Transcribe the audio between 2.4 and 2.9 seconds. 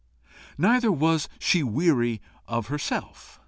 of